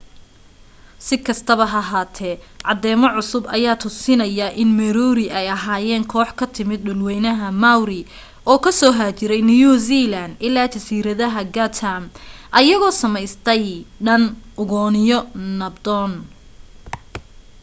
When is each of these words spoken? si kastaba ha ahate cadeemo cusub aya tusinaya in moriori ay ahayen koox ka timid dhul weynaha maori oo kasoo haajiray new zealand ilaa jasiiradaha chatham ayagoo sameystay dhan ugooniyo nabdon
si 1.05 1.15
kastaba 1.25 1.65
ha 1.73 1.79
ahate 1.85 2.31
cadeemo 2.67 3.07
cusub 3.15 3.43
aya 3.55 3.71
tusinaya 3.81 4.47
in 4.61 4.69
moriori 4.79 5.25
ay 5.39 5.47
ahayen 5.57 6.03
koox 6.11 6.29
ka 6.39 6.45
timid 6.55 6.81
dhul 6.85 6.99
weynaha 7.07 7.47
maori 7.63 8.01
oo 8.49 8.57
kasoo 8.65 8.93
haajiray 8.99 9.41
new 9.51 9.73
zealand 9.87 10.31
ilaa 10.47 10.71
jasiiradaha 10.73 11.41
chatham 11.55 12.03
ayagoo 12.59 12.93
sameystay 13.01 13.65
dhan 14.05 14.23
ugooniyo 14.61 15.19
nabdon 15.59 16.11